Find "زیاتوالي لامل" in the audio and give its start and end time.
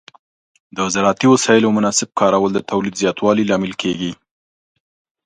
3.01-3.73